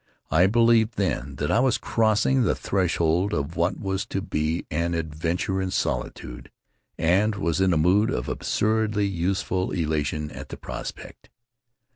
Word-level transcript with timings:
I 0.31 0.47
believed 0.47 0.95
then 0.97 1.35
that 1.35 1.51
I 1.51 1.59
was 1.59 1.77
crossing 1.77 2.41
the 2.41 2.55
threshold 2.55 3.35
of 3.35 3.55
what 3.55 3.79
was 3.79 4.03
to 4.07 4.19
be 4.19 4.65
an 4.71 4.95
adventure 4.95 5.61
in 5.61 5.69
solitude, 5.69 6.49
and 6.97 7.35
was 7.35 7.61
in 7.61 7.71
a 7.71 7.77
mood 7.77 8.09
of 8.09 8.27
absurdly 8.27 9.05
youthful 9.05 9.69
elation 9.69 10.31
at 10.31 10.49
the 10.49 10.57
prospect. 10.57 11.29